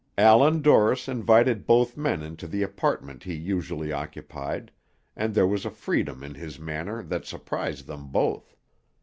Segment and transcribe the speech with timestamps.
[0.17, 4.71] Allan Dorris invited both men into the apartment he usually occupied,
[5.15, 8.57] and there was a freedom in his manner that surprised them both.